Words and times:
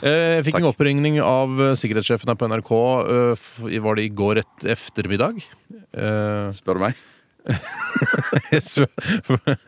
Eh, 0.00 0.38
Jeg 0.38 0.46
fikk 0.48 0.60
en 0.62 0.68
oppringning 0.70 1.18
av 1.20 1.58
eh, 1.60 1.74
sikkerhetssjefen 1.76 2.30
her 2.32 2.38
på 2.40 2.48
NRK. 2.48 2.70
eh, 3.12 3.80
Var 3.84 3.98
det 3.98 4.04
i 4.06 4.12
går 4.16 4.40
et 4.40 4.68
ettermiddag? 4.76 5.42
Spør 6.56 6.78
du 6.78 6.84
meg? 6.86 7.00
Jeg 8.50 8.62
spør, 8.64 8.88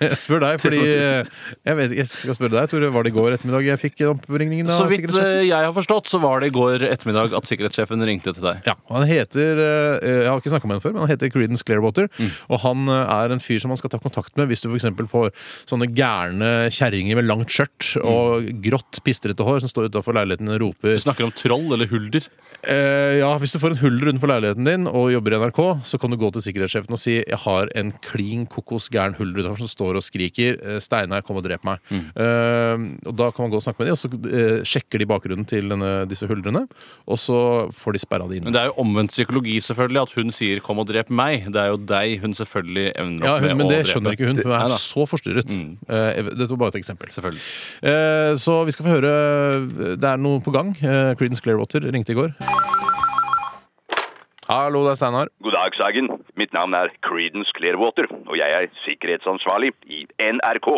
jeg 0.01 0.17
spør 0.19 0.43
deg, 0.43 0.59
fordi 0.63 0.81
eh, 0.83 1.31
Jeg 1.67 1.79
vet 1.79 1.95
jeg 1.97 2.09
skal 2.11 2.37
spørre 2.37 2.55
deg, 2.55 2.71
Tore. 2.71 2.91
Var 2.95 3.07
det 3.07 3.13
i 3.13 3.15
går 3.15 3.37
ettermiddag 3.37 3.67
jeg 3.67 3.81
fikk 3.81 4.03
oppringningen 4.09 4.71
Så 4.71 4.87
vidt 4.91 5.13
eh, 5.19 5.45
jeg 5.47 5.67
har 5.67 5.75
forstått, 5.77 6.11
så 6.11 6.21
var 6.23 6.43
det 6.43 6.51
i 6.51 6.55
går 6.55 6.87
ettermiddag 6.89 7.35
at 7.39 7.49
sikkerhetssjefen 7.49 8.03
ringte 8.07 8.35
til 8.35 8.45
deg. 8.45 8.63
Ja, 8.69 8.77
Han 8.93 9.07
heter 9.09 9.61
eh, 9.63 10.09
Jeg 10.25 10.31
har 10.31 10.41
ikke 10.41 10.55
snakka 10.55 10.71
med 10.71 10.79
ham 10.79 10.85
før, 10.85 10.97
men 10.97 11.05
han 11.05 11.13
heter 11.13 11.33
Creedence 11.33 11.67
Clearwater. 11.67 12.09
Mm. 12.19 12.31
Og 12.49 12.63
han 12.65 12.93
er 12.93 13.35
en 13.35 13.43
fyr 13.43 13.63
som 13.63 13.73
man 13.73 13.81
skal 13.81 13.93
ta 13.93 14.01
kontakt 14.03 14.39
med 14.41 14.51
hvis 14.51 14.65
du 14.65 14.71
f.eks. 14.71 14.89
får 15.13 15.31
sånne 15.71 15.91
gærne 15.93 16.53
kjerringer 16.75 17.19
med 17.19 17.29
langt 17.29 17.53
skjørt 17.53 17.93
og 18.03 18.49
grått, 18.65 19.03
pistrete 19.07 19.47
hår 19.47 19.63
som 19.65 19.73
står 19.73 19.91
utafor 19.93 20.17
leiligheten 20.17 20.51
og 20.53 20.61
roper 20.63 20.97
Du 20.97 21.05
snakker 21.05 21.29
om 21.29 21.35
troll 21.37 21.69
eller 21.75 21.91
hulder. 21.91 22.27
Ja, 22.63 23.33
Hvis 23.43 23.55
du 23.55 23.59
får 23.63 23.75
en 23.75 23.83
hulder 23.83 24.13
utenfor 24.13 24.31
leiligheten 24.31 24.67
din 24.69 24.89
og 24.91 25.11
jobber 25.13 25.35
i 25.35 25.41
NRK, 25.43 25.61
så 25.89 25.99
kan 26.01 26.13
du 26.13 26.19
gå 26.21 26.31
til 26.35 26.45
sikkerhetssjefen 26.47 26.95
og 26.95 27.01
si 27.03 27.19
jeg 27.21 27.41
har 27.45 27.62
en 27.77 27.93
klin 28.05 28.47
kokos 28.47 28.89
gæren 28.93 29.15
utenfor 29.19 29.59
som 29.63 29.71
står 29.71 29.99
og 29.99 30.05
skriker 30.05 30.59
eh, 30.59 30.81
'Steinar, 30.81 31.23
kom 31.23 31.37
og 31.37 31.45
drep 31.45 31.63
meg'. 31.63 31.79
Mm. 31.91 32.07
Uh, 32.17 33.09
og 33.09 33.17
Da 33.17 33.31
kan 33.31 33.45
man 33.45 33.53
gå 33.53 33.61
og 33.61 33.63
snakke 33.63 33.81
med 33.81 33.87
dem, 33.87 33.97
og 33.97 34.03
så 34.03 34.09
uh, 34.11 34.63
sjekker 34.67 34.99
de 34.99 35.07
bakgrunnen 35.07 35.47
til 35.47 35.69
denne, 35.69 36.09
disse 36.09 36.27
huldrene. 36.27 36.67
Og 37.07 37.19
så 37.19 37.71
får 37.73 37.93
de 37.93 38.03
sperra 38.03 38.29
det 38.29 38.43
Men 38.43 38.53
det 38.53 38.63
er 38.63 38.71
jo 38.71 38.79
omvendt 38.83 39.13
psykologi, 39.13 39.61
selvfølgelig, 39.61 40.03
at 40.03 40.13
hun 40.17 40.31
sier 40.33 40.61
'kom 40.61 40.79
og 40.79 40.89
drep 40.89 41.09
meg'. 41.11 41.51
Det 41.53 41.61
er 41.61 41.69
jo 41.69 41.77
deg 41.77 42.21
hun 42.21 42.35
selvfølgelig 42.35 42.93
evner 42.97 43.25
Ja, 43.25 43.35
opp 43.35 43.41
hun, 43.41 43.49
med 43.49 43.57
Men 43.57 43.69
det 43.69 43.87
skjønner 43.87 44.13
ikke 44.17 44.27
hun, 44.27 44.37
for 44.43 44.53
hun 44.53 44.73
er 44.73 44.83
så 44.83 45.07
forstyrret. 45.07 45.51
Eh, 45.89 46.23
dette 46.37 46.51
var 46.51 46.61
bare 46.65 46.75
et 46.75 46.81
eksempel. 46.83 47.09
Selvfølgelig. 47.13 47.43
Eh, 47.83 48.35
så 48.37 48.65
vi 48.65 48.73
skal 48.73 48.87
få 48.87 48.97
høre 48.97 49.97
Det 49.97 50.09
er 50.09 50.17
noe 50.17 50.41
på 50.41 50.53
gang. 50.55 50.73
Uh, 50.83 51.15
Creedence 51.15 51.43
Clearwater 51.43 51.81
ringte 51.93 52.13
i 52.13 52.19
går. 52.19 52.33
Hallo, 54.49 54.83
det 54.85 54.91
er 54.91 54.99
Steinar. 54.99 55.29
God 55.43 55.55
dag, 55.55 55.62
Sagen. 55.83 56.09
Mitt 56.39 56.53
navn 56.55 56.75
er 56.79 56.93
Creedence 57.03 57.51
Clearwater, 57.57 58.07
og 58.31 58.37
jeg 58.39 58.55
er 58.55 58.71
sikkerhetsansvarlig 58.85 59.73
i 59.91 60.05
NRK. 60.23 60.69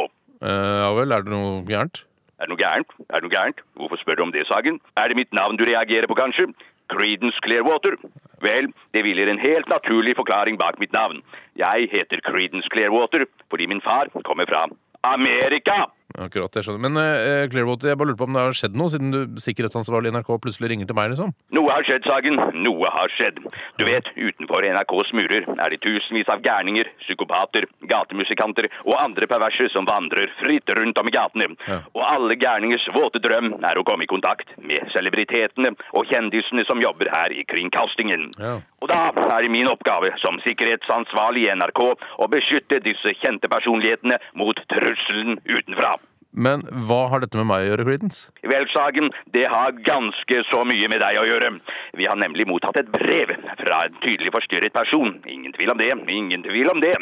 Eh, 0.40 0.76
ja 0.80 0.90
vel, 0.96 1.12
er 1.12 1.24
det 1.24 1.32
noe 1.32 1.62
gærent? 1.68 2.04
Er 2.40 2.46
det 2.48 2.54
noe 2.54 2.60
gærent? 2.60 2.94
Er 3.10 3.20
det 3.20 3.26
noe 3.26 3.34
gærent? 3.34 3.60
Hvorfor 3.76 4.00
spør 4.00 4.18
du 4.18 4.22
om 4.26 4.32
det, 4.34 4.46
Sagen? 4.48 4.80
Er 4.96 5.08
det 5.08 5.18
mitt 5.18 5.32
navn 5.36 5.60
du 5.60 5.64
reagerer 5.68 6.08
på, 6.08 6.16
kanskje? 6.16 6.48
Creedence 6.92 7.40
Clearwater? 7.44 7.98
Vel, 8.44 8.70
det 8.96 9.04
hviler 9.04 9.30
en 9.30 9.40
helt 9.40 9.68
naturlig 9.68 10.16
forklaring 10.16 10.58
bak 10.60 10.80
mitt 10.80 10.92
navn. 10.92 11.20
Jeg 11.56 11.88
heter 11.92 12.24
Creedence 12.24 12.68
Clearwater 12.72 13.26
fordi 13.52 13.68
min 13.70 13.84
far 13.84 14.08
kommer 14.24 14.48
fra 14.48 14.66
Amerika. 15.04 15.84
Akkurat, 16.14 16.54
jeg 16.54 16.62
skjønner. 16.62 16.82
Men 16.86 16.98
eh, 17.00 17.48
Clearwater, 17.50 17.90
jeg 17.90 17.98
bare 17.98 18.12
lurer 18.12 18.18
på 18.20 18.26
om 18.28 18.36
det 18.36 18.42
har 18.44 18.54
skjedd 18.54 18.76
noe, 18.78 18.90
siden 18.92 19.10
du 19.10 19.40
sikkerhetsansvarlig 19.42 20.12
i 20.12 20.14
NRK 20.14 20.28
plutselig 20.44 20.70
ringer 20.70 20.86
til 20.86 20.94
meg, 20.94 21.10
liksom? 21.10 21.32
Noe 21.56 21.72
har 21.74 21.86
skjedd, 21.88 22.06
Sagen. 22.06 22.38
Noe 22.62 22.92
har 22.94 23.10
skjedd. 23.16 23.40
Du 23.80 23.84
vet, 23.88 24.06
utenfor 24.14 24.62
NRKs 24.62 25.10
murer 25.18 25.48
er 25.56 25.74
det 25.74 25.80
tusenvis 25.82 26.30
av 26.30 26.44
gærninger, 26.44 26.86
psykopater, 27.02 27.66
gatemusikanter 27.90 28.68
og 28.84 28.94
andre 29.00 29.26
perverse 29.30 29.66
som 29.74 29.88
vandrer 29.90 30.30
fritt 30.38 30.70
rundt 30.78 31.00
om 31.02 31.10
i 31.10 31.14
gatene. 31.16 31.50
Ja. 31.66 31.80
Og 31.96 32.06
alle 32.06 32.38
gærningers 32.38 32.86
våte 32.94 33.18
drøm 33.24 33.50
er 33.66 33.80
å 33.80 33.86
komme 33.88 34.06
i 34.06 34.10
kontakt 34.10 34.54
med 34.62 34.86
celebritetene 34.94 35.74
og 35.98 36.06
kjendisene 36.12 36.62
som 36.68 36.82
jobber 36.84 37.10
her 37.10 37.34
i 37.34 37.42
kringkastingen. 37.50 38.30
Ja. 38.38 38.60
Og 38.84 38.90
da 38.92 39.08
er 39.16 39.40
det 39.40 39.48
min 39.48 39.68
oppgave 39.70 40.10
som 40.20 40.36
sikkerhetsansvarlig 40.44 41.46
i 41.46 41.52
NRK 41.56 41.80
å 42.20 42.26
beskytte 42.28 42.82
disse 42.84 43.14
kjente 43.22 43.48
personlighetene 43.48 44.18
mot 44.36 44.60
trusselen 44.68 45.38
utenfra. 45.48 45.94
Men 46.34 46.64
hva 46.86 47.04
har 47.12 47.22
dette 47.22 47.38
med 47.38 47.46
meg 47.46 47.62
å 47.62 47.68
gjøre, 47.70 47.86
Creedence? 47.86 48.28
Vel, 48.42 48.66
Sagen, 48.74 49.12
det 49.34 49.44
har 49.50 49.76
ganske 49.86 50.40
så 50.50 50.64
mye 50.66 50.88
med 50.90 50.98
deg 51.02 51.18
å 51.20 51.26
gjøre. 51.28 51.50
Vi 51.94 52.08
har 52.10 52.18
nemlig 52.18 52.48
mottatt 52.50 52.80
et 52.80 52.90
brev 52.90 53.30
fra 53.60 53.84
en 53.86 53.98
tydelig 54.02 54.32
forstyrret 54.34 54.74
person. 54.74 55.20
Ingen 55.30 55.54
tvil 55.54 55.70
om 55.70 55.78
det, 55.78 55.92
ingen 56.10 56.42
tvil 56.42 56.72
om 56.72 56.82
det. 56.82 56.94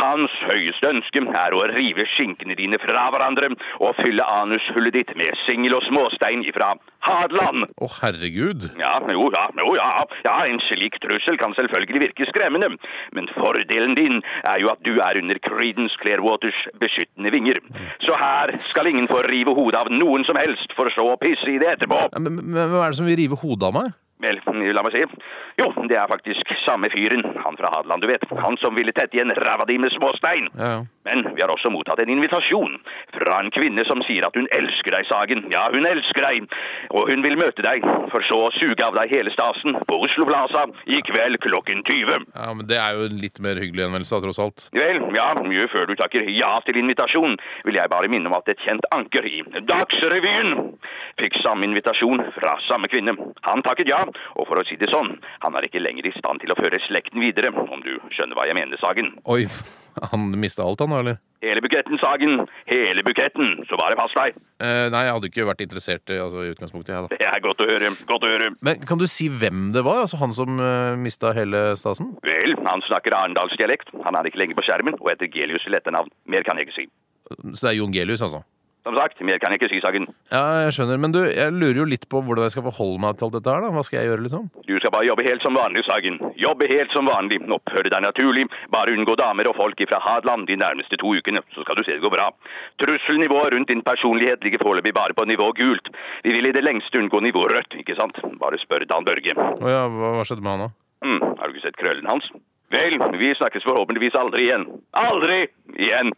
Hans 0.00 0.32
høyeste 0.48 0.88
ønske 0.88 1.20
er 1.20 1.56
å 1.56 1.66
rive 1.74 2.06
skinkene 2.14 2.56
dine 2.56 2.80
fra 2.80 3.08
hverandre 3.12 3.52
og 3.82 3.98
fylle 4.00 4.24
anushullet 4.24 4.96
ditt 4.96 5.12
med 5.20 5.36
singel 5.44 5.76
og 5.76 5.84
småstein 5.88 6.46
ifra 6.48 6.72
Hadeland. 7.04 7.68
Å, 7.78 7.88
herregud! 8.00 8.70
Ja, 8.80 8.96
jo, 9.12 9.28
ja, 9.34 9.44
jo, 9.58 9.74
ja. 9.76 9.88
Ja, 10.24 10.34
en 10.48 10.60
slik 10.64 10.98
trussel 11.04 11.38
kan 11.40 11.54
selvfølgelig 11.58 12.02
virke 12.08 12.28
skremmende. 12.30 12.72
Men 13.16 13.28
fordelen 13.36 13.96
din 13.98 14.22
er 14.42 14.62
jo 14.62 14.72
at 14.72 14.82
du 14.86 14.96
er 15.04 15.20
under 15.20 15.38
Creedence 15.44 15.98
Clearwaters 16.00 16.58
beskyttende 16.80 17.32
vinger. 17.34 17.60
Så 18.04 18.16
her 18.18 18.54
skal 18.70 18.77
ingen 18.86 19.08
få 19.10 19.22
rive 19.26 19.54
hodet 19.56 19.80
av 19.80 19.90
noen 19.90 20.24
som 20.28 20.36
helst, 20.38 20.74
for 20.76 20.90
så 20.94 21.06
å 21.14 21.16
pisse 21.18 21.48
i 21.50 21.58
det 21.58 21.72
etterpå. 21.74 21.98
Ja, 22.12 22.20
men, 22.22 22.38
men 22.38 22.68
hvem 22.68 22.82
er 22.82 22.92
det 22.92 23.00
som 23.00 23.08
vil 23.08 23.18
rive 23.18 23.38
hodet 23.40 23.70
av 23.70 23.74
meg? 23.74 23.96
Vel, 24.22 24.38
la 24.74 24.82
meg 24.82 24.94
se. 24.94 25.04
Jo, 25.60 25.68
det 25.90 25.94
er 25.98 26.10
faktisk 26.10 26.50
samme 26.64 26.90
fyren, 26.90 27.22
han 27.44 27.58
fra 27.58 27.70
Hadeland, 27.70 28.02
du 28.02 28.10
vet. 28.10 28.24
Han 28.42 28.58
som 28.58 28.74
ville 28.74 28.94
tette 28.94 29.14
igjen 29.14 29.30
ræva 29.38 29.66
di 29.68 29.78
med 29.78 29.94
småstein. 29.94 30.50
Ja, 30.58 30.70
ja. 30.72 30.80
Men 31.08 31.24
vi 31.34 31.40
har 31.42 31.52
også 31.52 31.70
mottatt 31.72 32.02
en 32.02 32.12
invitasjon 32.12 32.76
fra 33.16 33.38
en 33.40 33.50
kvinne 33.54 33.84
som 33.88 34.02
sier 34.06 34.26
at 34.26 34.36
hun 34.36 34.48
elsker 34.54 34.92
deg, 34.94 35.06
Sagen. 35.08 35.46
Ja, 35.52 35.68
hun 35.72 35.88
elsker 35.88 36.24
deg. 36.24 36.48
Og 36.92 37.08
hun 37.08 37.24
vil 37.24 37.38
møte 37.40 37.64
deg, 37.64 37.84
for 38.12 38.24
så 38.28 38.40
å 38.48 38.50
suge 38.58 38.84
av 38.84 38.96
deg 38.98 39.12
hele 39.12 39.32
stasen 39.32 39.78
på 39.88 40.00
Oslo 40.04 40.26
Plaza 40.28 40.66
i 40.90 41.00
kveld 41.08 41.40
klokken 41.44 41.80
20. 41.88 42.28
ja, 42.34 42.50
men 42.52 42.66
Det 42.68 42.76
er 42.76 42.98
jo 42.98 43.08
en 43.08 43.20
litt 43.22 43.40
mer 43.44 43.60
hyggelig 43.60 43.86
henvendelse, 43.86 44.20
tross 44.24 44.42
alt. 44.42 44.66
Vel, 44.76 45.00
ja, 45.16 45.30
mye 45.40 45.68
før 45.72 45.88
du 45.88 45.94
takker 45.98 46.28
ja 46.34 46.52
til 46.66 46.80
invitasjon, 46.82 47.38
vil 47.64 47.80
jeg 47.80 47.92
bare 47.92 48.10
minne 48.12 48.28
om 48.28 48.36
at 48.36 48.48
et 48.52 48.60
kjent 48.66 48.84
anker 48.94 49.24
i 49.28 49.40
Dagsrevyen 49.68 50.54
fikk 51.20 51.40
samme 51.42 51.66
invitasjon 51.68 52.22
fra 52.36 52.58
samme 52.68 52.90
kvinne. 52.92 53.16
Han 53.48 53.64
takket 53.66 53.90
ja, 53.90 54.04
og 54.36 54.48
for 54.48 54.60
å 54.60 54.66
si 54.68 54.78
det 54.80 54.90
sånn, 54.92 55.16
han 55.44 55.56
er 55.56 55.66
ikke 55.68 55.82
lenger 55.82 56.08
i 56.08 56.14
stand 56.18 56.42
til 56.44 56.52
å 56.52 56.58
føre 56.58 56.80
slekten 56.86 57.22
videre, 57.24 57.52
om 57.54 57.82
du 57.84 57.96
skjønner 58.14 58.38
hva 58.38 58.48
jeg 58.48 58.58
mener, 58.58 58.78
Sagen. 58.78 59.14
Oi, 59.26 59.46
han 60.12 60.28
mista 60.40 60.64
alt, 60.64 60.82
han, 60.84 60.94
eller? 60.98 61.18
Hele 61.44 61.62
buketten, 61.62 61.98
Sagen. 62.02 62.40
Hele 62.66 63.04
buketten. 63.06 63.64
Så 63.70 63.78
bare 63.78 63.96
pass 63.98 64.14
deg. 64.18 64.38
Eh, 64.58 64.88
nei, 64.90 65.04
jeg 65.06 65.14
hadde 65.14 65.30
ikke 65.30 65.46
vært 65.46 65.62
interessert 65.62 66.12
altså, 66.14 66.42
i 66.42 66.52
utgangspunktet, 66.54 66.94
jeg, 66.94 67.06
da. 67.06 67.18
Det 67.20 67.28
er 67.30 67.44
godt 67.44 67.62
å 67.62 67.68
høre. 67.68 67.92
Godt 68.10 68.26
å 68.26 68.32
høre. 68.32 68.50
Men 68.66 68.82
kan 68.88 68.98
du 68.98 69.06
si 69.10 69.28
hvem 69.30 69.70
det 69.76 69.84
var? 69.86 70.02
Altså 70.06 70.18
han 70.18 70.34
som 70.34 70.58
uh, 70.58 70.98
mista 70.98 71.30
hele 71.36 71.70
stasen? 71.78 72.16
Vel, 72.26 72.56
han 72.66 72.82
snakker 72.88 73.14
arendalsdialekt. 73.14 73.94
Han 74.06 74.18
er 74.18 74.30
ikke 74.30 74.42
lenger 74.42 74.58
på 74.58 74.66
skjermen 74.66 74.98
og 74.98 75.12
heter 75.12 75.30
Gelius 75.30 75.66
til 75.66 75.78
etternavn. 75.78 76.10
Mer 76.26 76.46
kan 76.46 76.58
jeg 76.58 76.68
ikke 76.68 76.80
si. 76.80 76.88
Så 77.54 77.60
det 77.60 77.70
er 77.74 77.78
Jon 77.82 77.94
Gelius, 77.94 78.24
altså? 78.24 78.42
Som 78.88 78.96
sagt, 78.96 79.18
mer 79.20 79.36
kan 79.36 79.52
jeg 79.52 79.60
ikke 79.60 79.68
si, 79.68 79.78
Sagen. 79.84 80.06
Ja, 80.32 80.64
jeg 80.64 80.72
skjønner. 80.72 80.96
Men 80.96 81.12
du, 81.12 81.18
jeg 81.28 81.52
lurer 81.52 81.82
jo 81.82 81.84
litt 81.84 82.06
på 82.08 82.22
hvordan 82.24 82.46
jeg 82.46 82.54
skal 82.54 82.64
forholde 82.70 83.02
meg 83.02 83.18
til 83.18 83.26
alt 83.26 83.34
dette 83.36 83.52
her, 83.52 83.60
da. 83.60 83.72
Hva 83.74 83.82
skal 83.84 83.98
jeg 84.00 84.08
gjøre, 84.08 84.24
liksom? 84.24 84.46
Du 84.64 84.72
skal 84.80 84.94
bare 84.94 85.04
jobbe 85.04 85.26
helt 85.26 85.44
som 85.44 85.58
vanlig, 85.60 85.82
Sagen. 85.84 86.16
Jobbe 86.40 86.70
helt 86.72 86.96
som 86.96 87.10
vanlig. 87.12 87.42
Oppføre 87.58 87.92
deg 87.92 88.06
naturlig. 88.06 88.46
Bare 88.72 88.96
unngå 88.96 89.18
damer 89.20 89.50
og 89.52 89.58
folk 89.60 89.84
fra 89.92 90.00
Hadeland 90.00 90.48
de 90.48 90.56
nærmeste 90.56 90.96
to 91.04 91.12
ukene, 91.20 91.44
så 91.52 91.66
skal 91.66 91.76
du 91.76 91.84
se 91.84 91.98
det 91.98 92.04
går 92.06 92.16
bra. 92.16 92.30
Trusselnivået 92.80 93.52
rundt 93.58 93.68
din 93.68 93.84
personlighet 93.84 94.40
ligger 94.40 94.64
foreløpig 94.64 94.96
bare 94.96 95.12
på 95.12 95.28
nivå 95.28 95.52
gult. 95.60 95.92
Vi 96.24 96.32
vil 96.32 96.48
i 96.48 96.56
det 96.56 96.64
lengste 96.64 97.04
unngå 97.04 97.20
nivå 97.28 97.44
rødt, 97.52 97.76
ikke 97.76 98.00
sant? 98.00 98.16
Bare 98.40 98.56
spør 98.64 98.88
Dan 98.88 99.04
Børge. 99.04 99.36
Å 99.36 99.68
ja, 99.68 99.84
hva 99.92 100.24
skjedde 100.24 100.48
med 100.48 100.56
han 100.56 100.64
da? 100.64 100.70
Mm, 101.04 101.20
har 101.36 101.44
du 101.44 101.58
ikke 101.58 101.68
sett 101.68 101.76
krøllen 101.84 102.08
hans? 102.08 102.32
Vel, 102.72 102.98
vi 103.16 103.30
snakkes 103.36 103.64
forhåpentligvis 103.64 104.16
aldri 104.18 104.44
igjen. 104.44 104.66
Aldri 104.92 105.46
igjen! 105.78 106.12